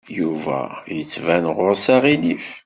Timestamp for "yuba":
0.19-0.59